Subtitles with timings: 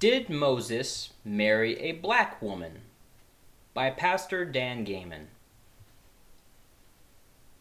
[0.00, 2.80] Did Moses marry a black woman?
[3.74, 5.26] By Pastor Dan Gayman.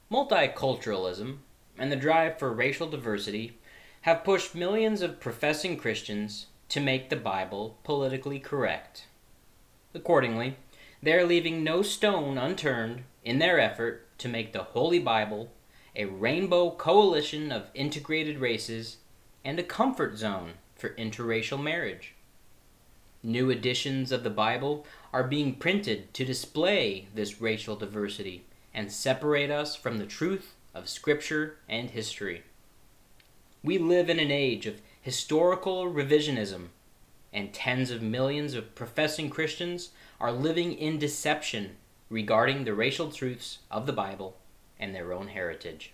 [0.10, 1.39] Multiculturalism
[1.78, 3.57] and the drive for racial diversity
[4.04, 9.08] have pushed millions of professing Christians to make the Bible politically correct.
[9.94, 10.56] Accordingly,
[11.03, 15.51] they are leaving no stone unturned in their effort to make the Holy Bible
[15.94, 18.95] a rainbow coalition of integrated races
[19.44, 22.13] and a comfort zone for interracial marriage.
[23.22, 29.52] New editions of the Bible are being printed to display this racial diversity and separate
[29.52, 32.43] us from the truth of Scripture and history.
[33.62, 36.67] We live in an age of historical revisionism,
[37.34, 39.90] and tens of millions of professing Christians
[40.21, 41.76] are living in deception
[42.09, 44.38] regarding the racial truths of the Bible
[44.79, 45.91] and their own heritage.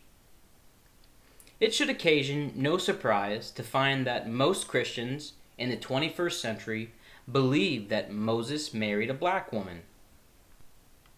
[1.59, 6.91] It should occasion no surprise to find that most Christians in the 21st century
[7.31, 9.81] believe that Moses married a black woman.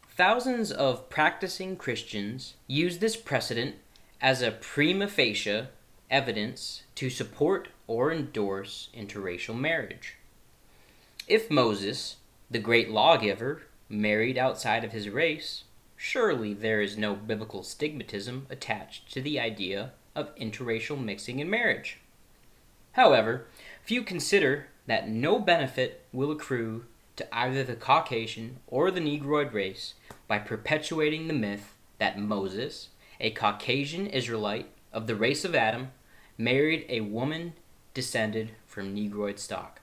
[0.09, 3.75] Thousands of practicing Christians use this precedent
[4.21, 5.67] as a prima facie
[6.09, 10.15] evidence to support or endorse interracial marriage.
[11.27, 12.15] If Moses,
[12.49, 19.11] the great lawgiver, married outside of his race, surely there is no biblical stigmatism attached
[19.13, 21.99] to the idea of interracial mixing in marriage.
[22.93, 23.45] However,
[23.83, 26.85] few consider that no benefit will accrue
[27.17, 29.93] to either the Caucasian or the Negroid race
[30.27, 35.91] by perpetuating the myth that Moses, a Caucasian Israelite of the race of Adam,
[36.37, 37.53] married a woman
[37.93, 39.81] descended from Negroid stock.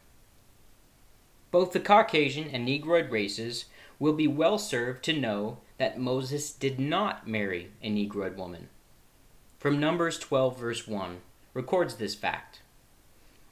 [1.51, 3.67] Both the Caucasian and Negroid races
[3.99, 8.69] will be well served to know that Moses did not marry a Negroid woman.
[9.59, 11.21] From Numbers 12, verse 1,
[11.53, 12.61] records this fact.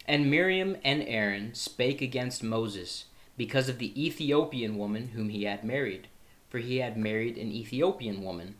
[0.06, 5.64] And Miriam and Aaron spake against Moses because of the Ethiopian woman whom he had
[5.64, 6.08] married,
[6.48, 8.56] for he had married an Ethiopian woman.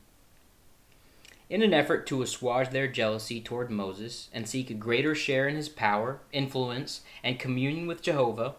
[1.51, 5.57] In an effort to assuage their jealousy toward Moses and seek a greater share in
[5.57, 8.55] his power, influence, and communion with Jehovah,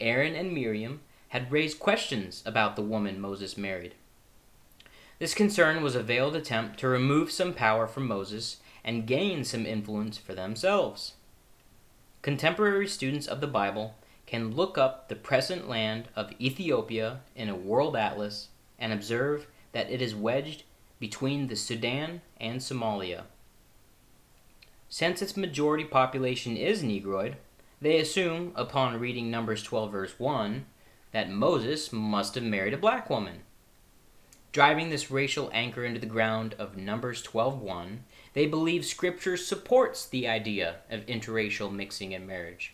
[0.00, 3.94] Aaron and Miriam had raised questions about the woman Moses married.
[5.18, 9.66] This concern was a veiled attempt to remove some power from Moses and gain some
[9.66, 11.14] influence for themselves.
[12.24, 17.54] Contemporary students of the Bible can look up the present land of Ethiopia in a
[17.54, 18.48] world atlas
[18.78, 20.62] and observe that it is wedged
[20.98, 23.24] between the Sudan and Somalia.
[24.88, 27.36] Since its majority population is Negroid,
[27.82, 30.64] they assume, upon reading Numbers 12, verse 1,
[31.12, 33.40] that Moses must have married a black woman.
[34.54, 38.04] Driving this racial anchor into the ground of Numbers 12:1,
[38.34, 42.72] they believe scripture supports the idea of interracial mixing in marriage.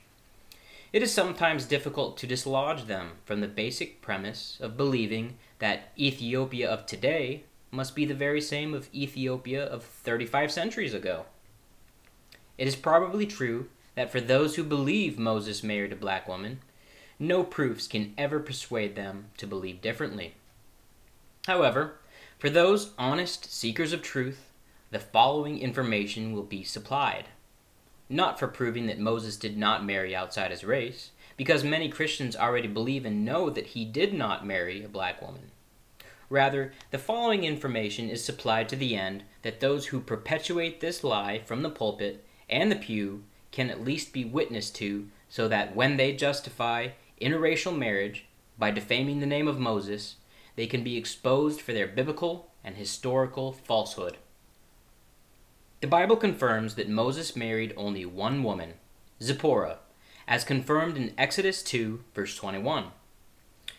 [0.93, 6.69] It is sometimes difficult to dislodge them from the basic premise of believing that Ethiopia
[6.69, 11.25] of today must be the very same of Ethiopia of 35 centuries ago.
[12.59, 16.61] It is probably true that for those who believe Moses married a black woman,
[17.19, 20.35] no proofs can ever persuade them to believe differently.
[21.51, 21.97] However,
[22.39, 24.53] for those honest seekers of truth,
[24.93, 27.25] the following information will be supplied
[28.09, 32.69] not for proving that Moses did not marry outside his race, because many Christians already
[32.69, 35.51] believe and know that he did not marry a black woman.
[36.29, 41.41] Rather, the following information is supplied to the end that those who perpetuate this lie
[41.41, 45.97] from the pulpit and the pew can at least be witnessed to, so that when
[45.97, 46.91] they justify
[47.21, 50.15] interracial marriage by defaming the name of Moses,
[50.57, 54.17] they can be exposed for their biblical and historical falsehood.
[55.81, 58.75] The Bible confirms that Moses married only one woman,
[59.23, 59.79] Zipporah,
[60.29, 62.87] as confirmed in Exodus 2, verse 21.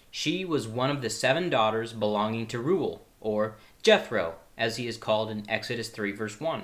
[0.10, 4.98] She was one of the seven daughters belonging to Reuel, or Jethro, as he is
[4.98, 6.64] called in Exodus 3, verse 1.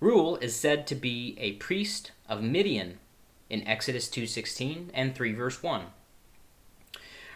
[0.00, 2.98] Reuel is said to be a priest of Midian
[3.48, 5.86] in Exodus 2:16 and 3 verse 1.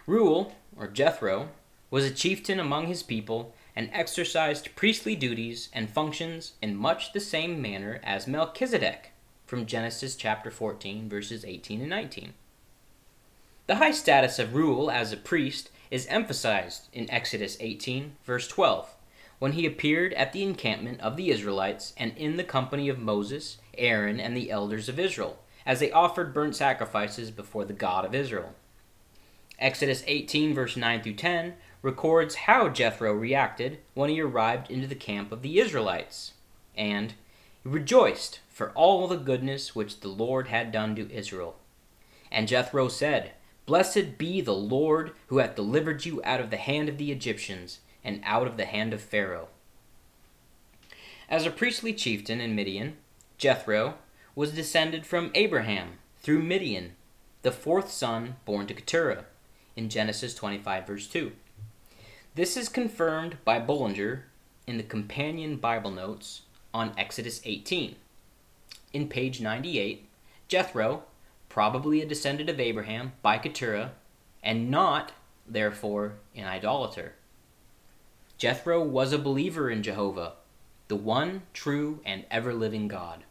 [0.08, 1.50] Reuel, or Jethro,
[1.90, 7.20] was a chieftain among his people and exercised priestly duties and functions in much the
[7.20, 9.12] same manner as Melchizedek
[9.44, 12.32] from Genesis chapter 14 verses 18 and 19.
[13.66, 18.88] The high status of Reuel as a priest is emphasized in Exodus 18 verse 12
[19.38, 23.58] when he appeared at the encampment of the Israelites and in the company of Moses,
[23.76, 28.14] Aaron, and the elders of Israel, as they offered burnt sacrifices before the God of
[28.14, 28.54] Israel.
[29.58, 34.94] Exodus 18, verse 9 through 10, records how Jethro reacted when he arrived into the
[34.94, 36.34] camp of the Israelites,
[36.76, 37.14] and
[37.62, 41.56] he rejoiced for all the goodness which the Lord had done to Israel.
[42.30, 43.32] And Jethro said,
[43.66, 47.80] Blessed be the Lord who hath delivered you out of the hand of the Egyptians,
[48.04, 49.48] and out of the hand of Pharaoh.
[51.28, 52.96] As a priestly chieftain in Midian,
[53.36, 53.96] Jethro
[54.34, 56.94] was descended from Abraham through Midian,
[57.42, 59.26] the fourth son born to Keturah,
[59.78, 61.30] in Genesis 25, verse 2.
[62.34, 64.24] This is confirmed by Bullinger
[64.66, 66.42] in the Companion Bible Notes
[66.74, 67.94] on Exodus 18.
[68.92, 70.08] In page 98,
[70.48, 71.04] Jethro,
[71.48, 73.92] probably a descendant of Abraham by Keturah,
[74.42, 75.12] and not,
[75.46, 77.14] therefore, an idolater.
[78.36, 80.32] Jethro was a believer in Jehovah,
[80.88, 83.22] the one true and ever living God.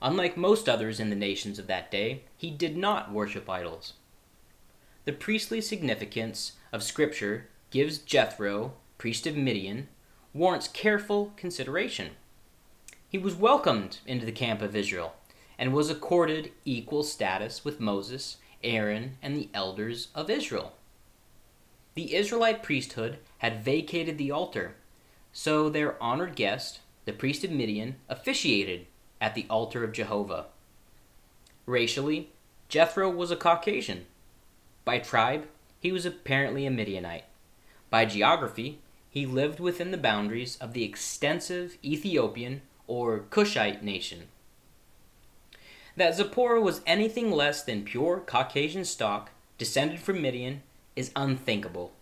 [0.00, 3.92] Unlike most others in the nations of that day, he did not worship idols.
[5.04, 9.88] The priestly significance of Scripture gives Jethro, priest of Midian,
[10.32, 12.12] warrants careful consideration.
[13.06, 15.14] He was welcomed into the camp of Israel
[15.58, 20.72] and was accorded equal status with Moses, Aaron, and the elders of Israel.
[21.94, 24.74] The Israelite priesthood had vacated the altar,
[25.32, 28.86] so their honored guest, the priest of Midian, officiated
[29.20, 30.46] at the altar of Jehovah.
[31.66, 32.30] Racially,
[32.68, 34.06] Jethro was a Caucasian.
[34.84, 35.46] By tribe,
[35.80, 37.24] he was apparently a Midianite.
[37.90, 44.28] By geography, he lived within the boundaries of the extensive Ethiopian or Cushite nation.
[45.96, 50.62] That Zipporah was anything less than pure Caucasian stock, descended from Midian,
[50.96, 51.92] is unthinkable.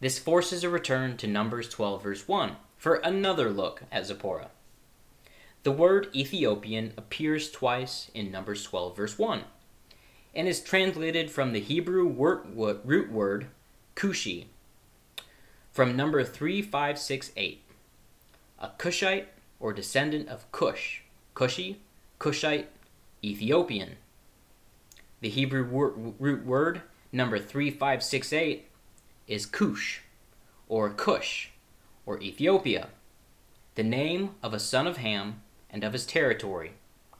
[0.00, 4.50] This forces a return to Numbers 12, verse 1, for another look at Zipporah.
[5.62, 9.44] The word Ethiopian appears twice in Numbers 12, verse 1,
[10.34, 13.46] and is translated from the Hebrew root word
[13.94, 14.46] Cushi,
[15.72, 17.62] from number 3568.
[18.58, 19.28] A Cushite
[19.60, 21.02] or descendant of Cush,
[21.34, 21.76] Cushi,
[22.18, 22.66] Cushite,
[23.22, 23.96] Ethiopian.
[25.20, 25.62] The Hebrew
[26.18, 26.82] root word
[27.12, 28.68] number 3568
[29.26, 30.02] is Cush
[30.68, 31.50] or Cush
[32.06, 32.88] or Ethiopia,
[33.74, 36.72] the name of a son of Ham and of his territory,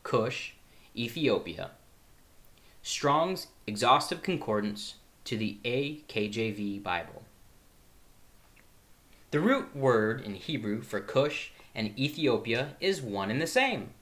[0.03, 0.55] Cush,
[0.97, 1.71] Ethiopia.
[2.87, 7.23] Strong's exhaustive concordance to the AKJV Bible.
[9.31, 13.95] The root word in Hebrew for Cush and Ethiopia is one and the same.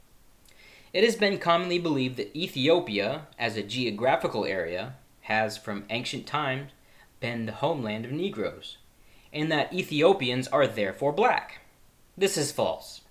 [0.92, 6.72] It has been commonly believed that Ethiopia, as a geographical area, has from ancient times
[7.20, 8.78] been the homeland of Negroes,
[9.32, 11.60] and that Ethiopians are therefore black.
[12.18, 13.02] This is false.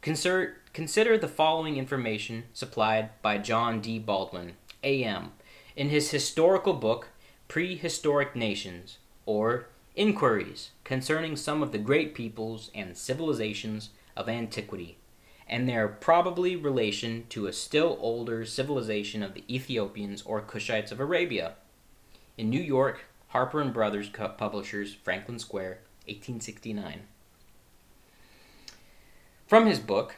[0.00, 3.98] Consider, consider the following information supplied by John D.
[3.98, 4.52] Baldwin,
[4.86, 5.32] A.M.,
[5.74, 7.08] in his historical book
[7.48, 9.66] Prehistoric Nations, or
[9.96, 14.96] inquiries concerning some of the great peoples and civilizations of antiquity,
[15.48, 21.00] and their probably relation to a still older civilization of the Ethiopians or Cushites of
[21.00, 21.54] Arabia.
[22.38, 27.00] In New York, Harper and Brothers Publishers, Franklin Square, 1869.
[29.46, 30.16] From his book,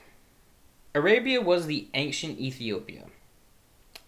[0.95, 3.05] Arabia was the ancient Ethiopia.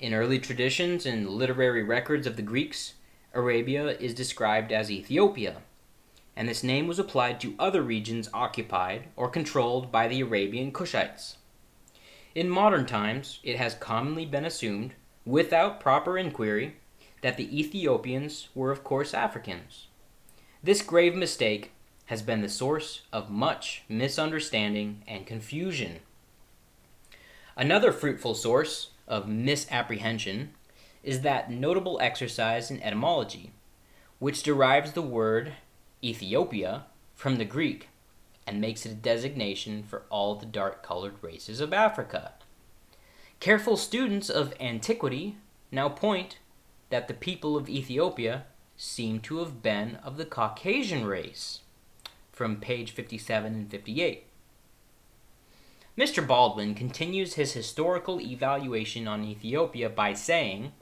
[0.01, 2.95] In early traditions and literary records of the Greeks,
[3.35, 5.61] Arabia is described as Ethiopia,
[6.35, 11.37] and this name was applied to other regions occupied or controlled by the Arabian Cushites.
[12.35, 14.95] In modern times, it has commonly been assumed,
[15.27, 16.77] without proper inquiry,
[17.21, 19.89] that the Ethiopians were, of course, Africans.
[20.63, 21.73] This grave mistake
[22.07, 26.01] has been the source of much misunderstanding and confusion.
[27.55, 30.55] Another fruitful source of misapprehension
[31.03, 33.51] is that notable exercise in etymology,
[34.19, 35.55] which derives the word
[36.03, 37.89] Ethiopia from the Greek
[38.47, 42.33] and makes it a designation for all the dark colored races of Africa.
[43.41, 45.37] Careful students of antiquity
[45.71, 46.39] now point
[46.91, 48.45] that the people of Ethiopia
[48.77, 51.61] seem to have been of the Caucasian race,
[52.33, 54.27] from page 57 and 58.
[55.99, 56.25] Mr.
[56.25, 60.73] Baldwin continues his historical evaluation on Ethiopia by saying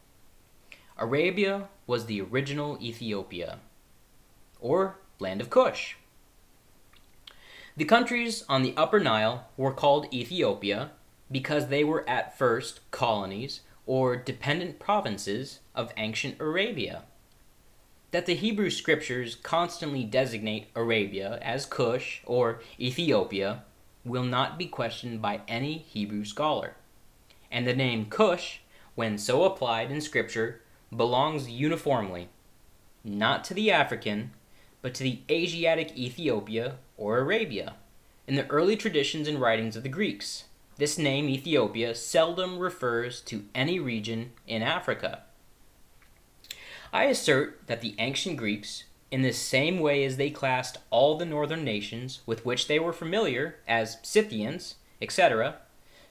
[0.98, 3.58] Arabia was the original Ethiopia,
[4.60, 5.96] or land of Cush.
[7.76, 10.90] The countries on the Upper Nile were called Ethiopia
[11.30, 17.04] because they were at first colonies or dependent provinces of ancient Arabia.
[18.10, 23.64] That the Hebrew scriptures constantly designate Arabia as Cush or Ethiopia
[24.04, 26.74] will not be questioned by any Hebrew scholar.
[27.50, 28.60] And the name Cush,
[28.94, 30.62] when so applied in scripture,
[30.94, 32.28] belongs uniformly,
[33.04, 34.32] not to the African,
[34.82, 37.74] but to the Asiatic Ethiopia or Arabia,
[38.26, 40.44] in the early traditions and writings of the Greeks,
[40.76, 45.22] this name Ethiopia seldom refers to any region in Africa.
[46.92, 51.24] I assert that the ancient Greeks, in the same way as they classed all the
[51.24, 55.56] northern nations with which they were familiar as Scythians, etc.,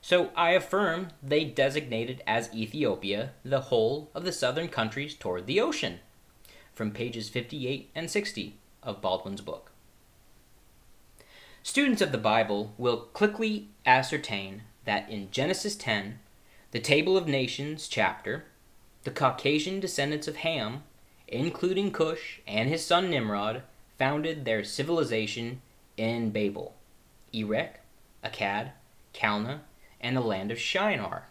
[0.01, 5.59] so I affirm they designated as Ethiopia the whole of the southern countries toward the
[5.59, 5.99] ocean.
[6.73, 9.71] From pages 58 and 60 of Baldwin's book.
[11.63, 16.19] Students of the Bible will quickly ascertain that in Genesis 10,
[16.71, 18.45] the Table of Nations chapter,
[19.03, 20.83] the Caucasian descendants of Ham,
[21.27, 23.63] including Cush and his son Nimrod,
[23.97, 25.61] founded their civilization
[25.97, 26.75] in Babel,
[27.33, 27.79] Erech,
[28.23, 28.71] Akkad,
[29.13, 29.59] Calneh,
[29.99, 31.23] and the land of Shinar.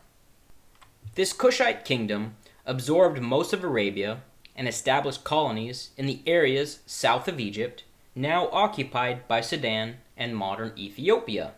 [1.14, 2.36] This Cushite kingdom
[2.66, 4.22] absorbed most of Arabia
[4.56, 7.84] and established colonies in the areas south of Egypt,
[8.14, 11.52] now occupied by Sudan and modern Ethiopia.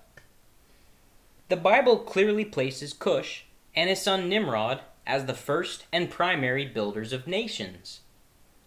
[1.48, 7.12] The Bible clearly places Cush and his son Nimrod as the first and primary builders
[7.12, 8.00] of nations.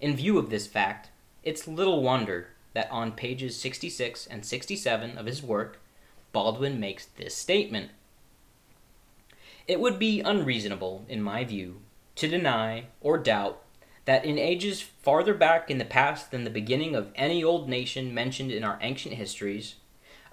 [0.02, 1.12] In view of this fact,
[1.44, 5.80] it's little wonder that on pages 66 and 67 of his work,
[6.34, 7.92] Baldwin makes this statement.
[9.68, 11.82] It would be unreasonable, in my view,
[12.16, 13.62] to deny or doubt
[14.06, 18.12] that in ages farther back in the past than the beginning of any old nation
[18.12, 19.76] mentioned in our ancient histories,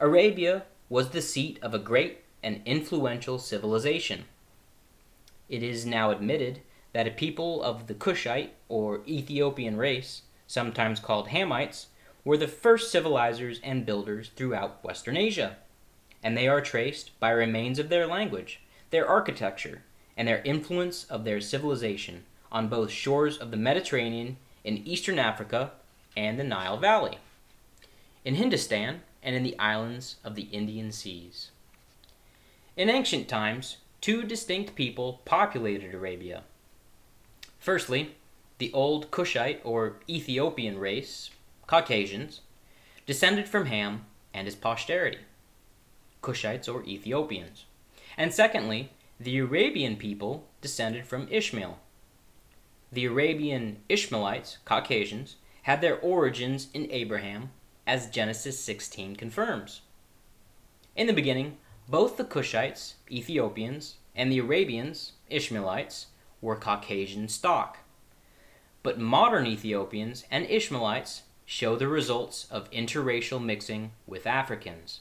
[0.00, 4.24] Arabia was the seat of a great and influential civilization.
[5.50, 6.62] It is now admitted
[6.98, 11.86] that a people of the Cushite or Ethiopian race, sometimes called Hamites,
[12.24, 15.58] were the first civilizers and builders throughout Western Asia,
[16.24, 18.58] and they are traced by remains of their language,
[18.90, 19.82] their architecture,
[20.16, 25.70] and their influence of their civilization on both shores of the Mediterranean in eastern Africa
[26.16, 27.18] and the Nile Valley,
[28.24, 31.52] in Hindustan, and in the islands of the Indian Seas.
[32.76, 36.42] In ancient times, two distinct people populated Arabia.
[37.58, 38.16] Firstly,
[38.58, 41.30] the old Cushite or Ethiopian race,
[41.66, 42.40] Caucasians,
[43.06, 45.18] descended from Ham and his posterity,
[46.22, 47.64] Cushites or Ethiopians.
[48.16, 51.78] And secondly, the Arabian people descended from Ishmael,
[52.90, 57.50] the Arabian Ishmaelites, Caucasians, had their origins in Abraham,
[57.86, 59.82] as Genesis 16 confirms.
[60.96, 66.06] In the beginning, both the Cushites, Ethiopians, and the Arabians, Ishmaelites,
[66.40, 67.78] were Caucasian stock.
[68.82, 75.00] But modern Ethiopians and Ishmaelites show the results of interracial mixing with Africans.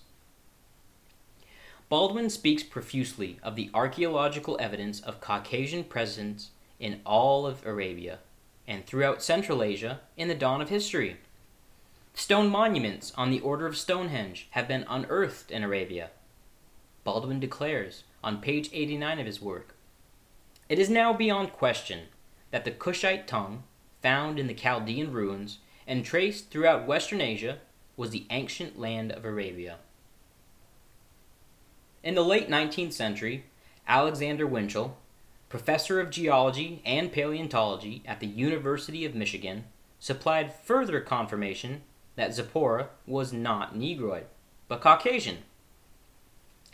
[1.89, 8.19] Baldwin speaks profusely of the archaeological evidence of Caucasian presence in all of Arabia
[8.67, 11.17] and throughout Central Asia in the dawn of history.
[12.13, 16.09] Stone monuments on the order of Stonehenge have been unearthed in Arabia.
[17.05, 19.73] Baldwin declares on page 89 of his work
[20.69, 22.07] It is now beyond question
[22.51, 23.63] that the Cushite tongue,
[24.01, 27.59] found in the Chaldean ruins and traced throughout Western Asia,
[27.95, 29.77] was the ancient land of Arabia.
[32.03, 33.45] In the late 19th century,
[33.87, 34.97] Alexander Winchell,
[35.49, 39.63] professor of geology and paleontology at the University of Michigan,
[39.99, 41.81] supplied further confirmation
[42.17, 44.25] that Zipporah was not Negroid,
[44.67, 45.39] but Caucasian.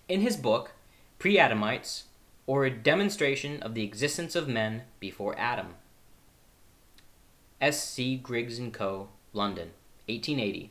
[0.07, 0.71] In his book,
[1.19, 2.03] Pre Adamites,
[2.45, 5.75] or a demonstration of the existence of men before Adam.
[7.61, 7.83] S.
[7.83, 8.17] C.
[8.17, 9.69] Griggs and Co., London,
[10.07, 10.69] 1880.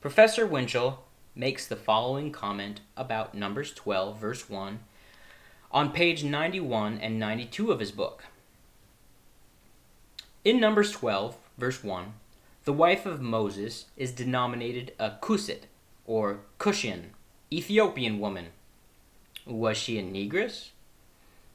[0.00, 4.80] Professor Winchell makes the following comment about Numbers 12, verse 1
[5.70, 8.24] on page 91 and 92 of his book.
[10.44, 12.14] In Numbers 12, verse 1,
[12.64, 15.64] the wife of Moses is denominated a Kusit,
[16.06, 17.10] or Cushian,
[17.52, 18.46] Ethiopian woman.
[19.46, 20.70] Was she a negress?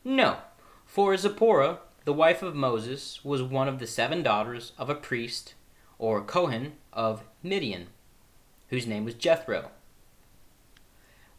[0.03, 0.38] No,
[0.86, 5.53] for Zipporah, the wife of Moses, was one of the seven daughters of a priest,
[6.00, 7.88] or Kohen, of Midian,
[8.69, 9.71] whose name was Jethro.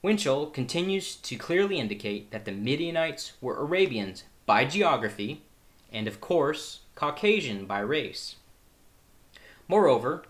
[0.02, 5.42] Winchell continues to clearly indicate that the Midianites were Arabians by geography
[5.90, 8.37] and, of course, Caucasian by race.
[9.68, 10.25] Moreover,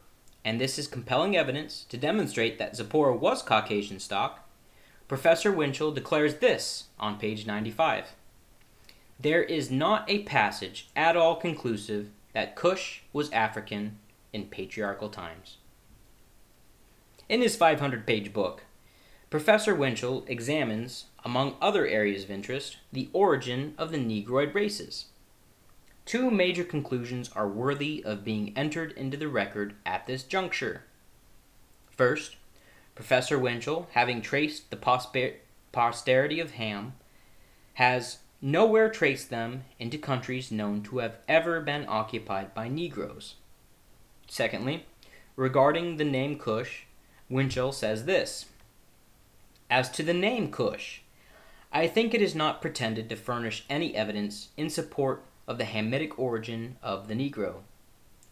[0.45, 4.42] and this is compelling evidence to demonstrate that Zipporah was Caucasian stock,
[5.13, 8.15] Professor Winchell declares this on page 95.
[9.21, 13.99] There is not a passage at all conclusive that Cush was African
[14.33, 15.59] in patriarchal times.
[17.29, 18.65] In his 500 page book,
[19.29, 25.09] Professor Winchell examines, among other areas of interest, the origin of the Negroid races.
[26.07, 30.85] Two major conclusions are worthy of being entered into the record at this juncture.
[31.91, 32.37] First,
[32.95, 35.37] Professor Winchell, having traced the, posper-
[35.73, 36.95] posterity of Ham
[37.75, 43.37] has nowhere traced them into countries known to have ever been occupied by Negroes.
[44.29, 44.85] Secondly,
[45.37, 46.85] regarding the name Cush,
[47.31, 48.47] Winchell says this
[49.71, 51.03] As to the name Cush,
[51.73, 56.19] I think it is not pretended to furnish any evidence in support of the Hamitic
[56.19, 57.63] origin of the Negro.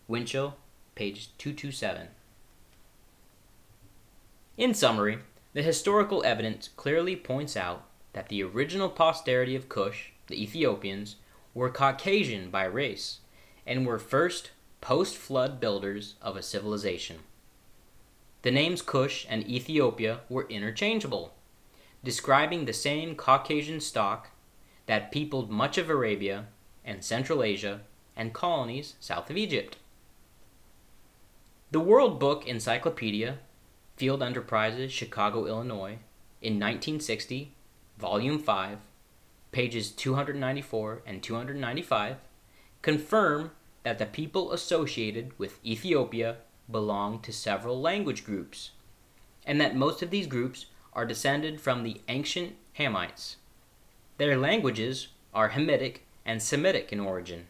[0.07, 0.57] Winchell,
[0.95, 2.09] page 227.
[4.61, 5.21] In summary,
[5.55, 11.17] the historical evidence clearly points out that the original posterity of Cush, the Ethiopians,
[11.55, 13.21] were Caucasian by race
[13.67, 14.51] and were first
[14.83, 17.21] post flood builders of a civilization.
[18.43, 21.33] The names Cush and Ethiopia were interchangeable,
[22.05, 24.29] describing the same Caucasian stock
[24.85, 26.49] that peopled much of Arabia
[26.85, 27.81] and Central Asia
[28.15, 29.79] and colonies south of Egypt.
[31.71, 33.39] The World Book Encyclopedia
[34.01, 35.99] Field Enterprises, Chicago, Illinois,
[36.41, 37.53] in 1960,
[37.99, 38.79] Volume 5,
[39.53, 42.17] pages 294 and 295,
[42.81, 43.51] confirm
[43.83, 46.37] that the people associated with Ethiopia
[46.71, 48.71] belong to several language groups,
[49.45, 50.65] and that most of these groups
[50.95, 53.37] are descended from the ancient Hamites.
[54.17, 57.49] Their languages are Hamitic and Semitic in origin.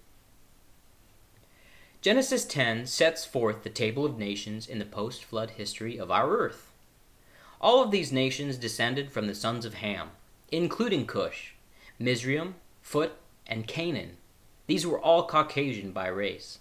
[2.03, 6.31] Genesis 10 sets forth the table of nations in the post flood history of our
[6.31, 6.73] earth.
[7.61, 10.09] All of these nations descended from the sons of Ham,
[10.51, 11.53] including Cush,
[11.99, 14.17] Mizraim, Phut, and Canaan.
[14.67, 16.61] These were all Caucasian by race.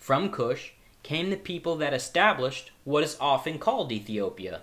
[0.00, 0.72] From Cush
[1.04, 4.62] came the people that established what is often called Ethiopia,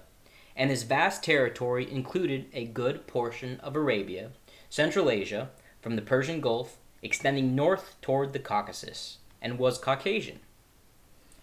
[0.53, 4.31] and his vast territory included a good portion of Arabia,
[4.69, 5.49] Central Asia,
[5.79, 10.39] from the Persian Gulf, extending north toward the Caucasus and was Caucasian.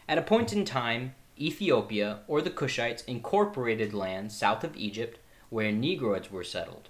[0.09, 5.19] At a point in time, Ethiopia or the Cushites incorporated lands south of Egypt
[5.50, 6.88] where Negroids were settled.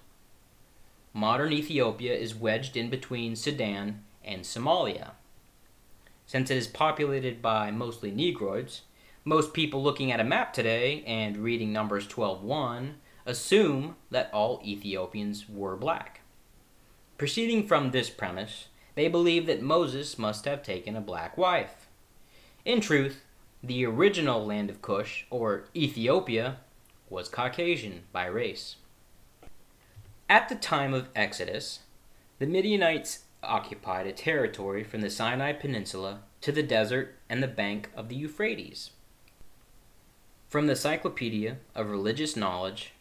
[1.13, 5.11] Modern Ethiopia is wedged in between Sudan and Somalia.
[6.25, 8.81] Since it is populated by mostly Negroids,
[9.25, 12.95] most people looking at a map today and reading Numbers 12:1
[13.25, 16.21] assume that all Ethiopians were black.
[17.17, 18.68] Proceeding from this premise,
[18.99, 21.87] they believe that Moses must have taken a black wife.
[22.65, 23.23] In truth,
[23.63, 26.57] the original land of Cush, or Ethiopia,
[27.09, 28.75] was Caucasian by race.
[30.29, 31.79] At the time of Exodus,
[32.39, 37.89] the Midianites occupied a territory from the Sinai Peninsula to the desert and the bank
[37.95, 38.91] of the Euphrates.
[40.49, 42.91] From the Cyclopedia of Religious Knowledge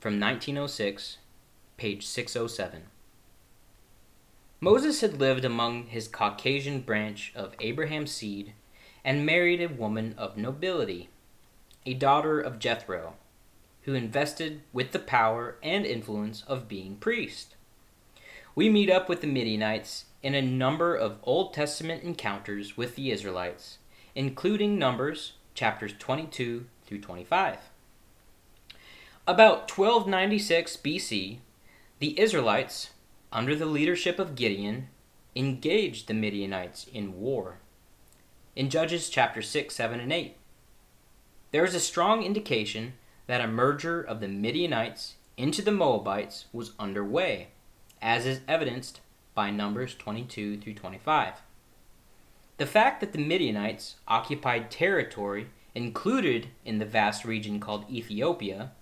[0.00, 1.18] from 1906,
[1.76, 2.84] page 607.
[4.64, 8.52] Moses had lived among his Caucasian branch of Abraham's seed
[9.04, 11.08] and married a woman of nobility,
[11.84, 13.14] a daughter of Jethro,
[13.82, 17.56] who invested with the power and influence of being priest.
[18.54, 23.10] We meet up with the Midianites in a number of Old Testament encounters with the
[23.10, 23.78] Israelites,
[24.14, 27.58] including Numbers chapters 22 through 25.
[29.26, 31.38] About 1296 BC,
[31.98, 32.90] the Israelites
[33.32, 34.88] under the leadership of Gideon,
[35.34, 37.58] engaged the Midianites in war.
[38.54, 40.36] In Judges chapter 6, 7, and 8,
[41.50, 42.94] there is a strong indication
[43.26, 47.48] that a merger of the Midianites into the Moabites was underway,
[48.00, 49.00] as is evidenced
[49.34, 51.34] by Numbers 22 through 25.
[52.58, 58.72] The fact that the Midianites occupied territory included in the vast region called Ethiopia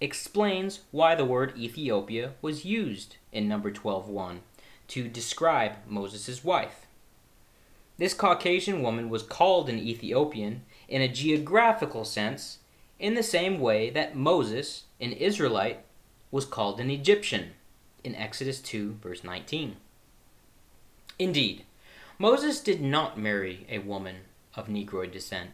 [0.00, 4.40] explains why the word Ethiopia was used in number 12:1
[4.88, 6.86] to describe Moses' wife.
[7.98, 12.58] This Caucasian woman was called an Ethiopian in a geographical sense
[12.98, 15.84] in the same way that Moses, an Israelite,
[16.30, 17.52] was called an Egyptian
[18.04, 19.76] in Exodus 2 verse 19.
[21.18, 21.64] Indeed,
[22.18, 24.16] Moses did not marry a woman
[24.54, 25.50] of Negroid descent.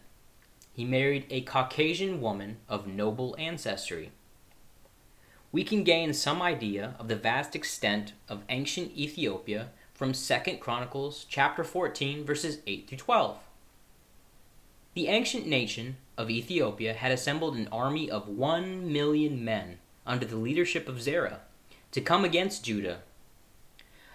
[0.72, 4.10] He married a Caucasian woman of noble ancestry
[5.52, 11.26] we can gain some idea of the vast extent of ancient Ethiopia from 2 Chronicles
[11.28, 13.36] chapter 14 verses 8 through 12.
[14.94, 20.36] The ancient nation of Ethiopia had assembled an army of 1 million men under the
[20.36, 21.40] leadership of Zerah
[21.92, 23.02] to come against Judah.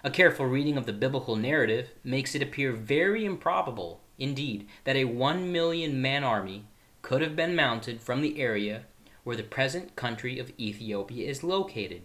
[0.02, 5.04] A careful reading of the biblical narrative makes it appear very improbable, indeed, that a
[5.04, 6.64] 1 million man army
[7.02, 8.84] could have been mounted from the area
[9.28, 12.00] where the present country of Ethiopia is located,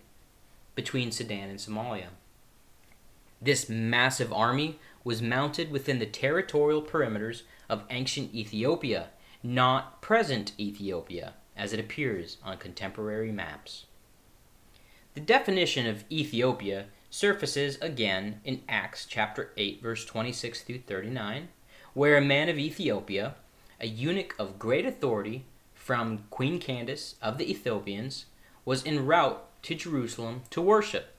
[0.75, 2.07] between Sudan and Somalia.
[3.41, 9.07] This massive army was mounted within the territorial perimeters of ancient Ethiopia,
[9.41, 13.85] not present Ethiopia, as it appears on contemporary maps.
[15.13, 21.47] The definition of Ethiopia surfaces again in Acts chapter 8 verse 26 through 39,
[21.93, 23.35] where a man of Ethiopia,
[23.79, 25.45] a eunuch of great authority
[25.83, 28.25] from Queen Candace of the Ethiopians,
[28.63, 31.13] was en route to Jerusalem to worship.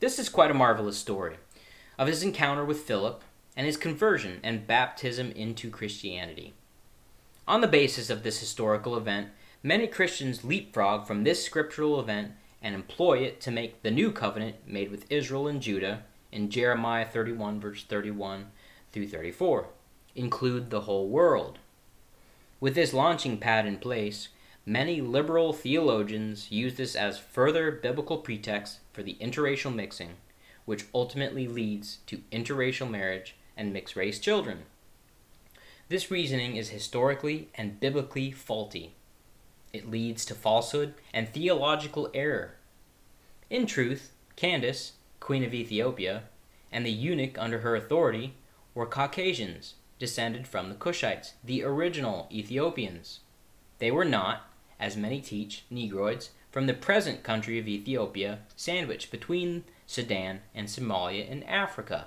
[0.00, 1.36] This is quite a marvelous story
[1.96, 3.22] of his encounter with Philip
[3.56, 6.52] and his conversion and baptism into Christianity.
[7.46, 9.28] On the basis of this historical event,
[9.62, 14.56] many Christians leapfrog from this scriptural event and employ it to make the new covenant
[14.66, 18.46] made with Israel and Judah in Jeremiah 31, verse 31
[18.90, 19.68] through 34,
[20.16, 21.60] include the whole world.
[22.58, 24.28] With this launching pad in place,
[24.64, 30.14] many liberal theologians use this as further biblical pretext for the interracial mixing,
[30.64, 34.64] which ultimately leads to interracial marriage and mixed race children.
[35.88, 38.94] This reasoning is historically and biblically faulty.
[39.72, 42.54] It leads to falsehood and theological error.
[43.50, 46.24] In truth, Candace, Queen of Ethiopia,
[46.72, 48.34] and the eunuch under her authority
[48.74, 53.20] were Caucasians, descended from the Cushites, the original Ethiopians.
[53.78, 59.64] They were not, as many teach, Negroids from the present country of Ethiopia, sandwiched between
[59.86, 62.06] Sudan and Somalia in Africa.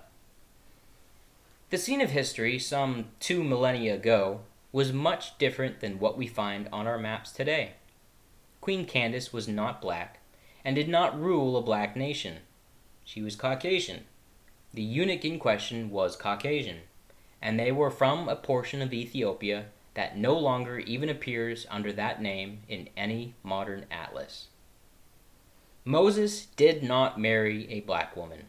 [1.69, 6.67] The scene of history, some two millennia ago, was much different than what we find
[6.71, 7.73] on our maps today.
[8.62, 10.19] Queen Candace was not black
[10.65, 12.38] and did not rule a black nation.
[13.06, 14.06] She was Caucasian.
[14.73, 16.82] The eunuch in question was Caucasian,
[17.41, 22.21] and they were from a portion of Ethiopia that no longer even appears under that
[22.21, 24.47] name in any modern atlas.
[25.86, 28.45] Moses did not marry a black woman.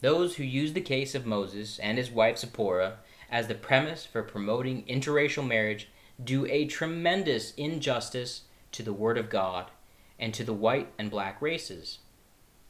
[0.00, 2.98] Those who use the case of Moses and his wife Zipporah
[3.30, 5.88] as the premise for promoting interracial marriage
[6.22, 9.70] do a tremendous injustice to the Word of God
[10.18, 11.98] and to the white and black races.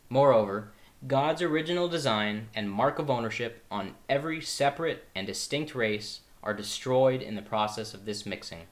[0.08, 0.72] Moreover,
[1.06, 7.22] God's original design and mark of ownership on every separate and distinct race are destroyed
[7.22, 8.62] in the process of this mixing.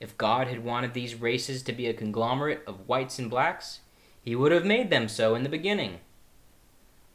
[0.00, 3.80] If God had wanted these races to be a conglomerate of whites and blacks,
[4.22, 5.98] He would have made them so in the beginning.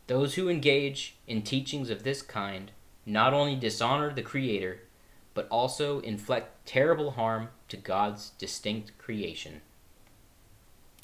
[0.05, 2.71] Those who engage in teachings of this kind
[3.05, 4.81] not only dishonor the Creator,
[5.33, 9.61] but also inflict terrible harm to God's distinct creation.